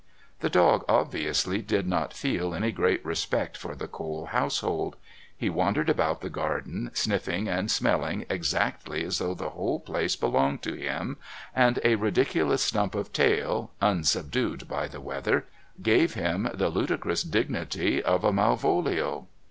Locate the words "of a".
18.01-18.33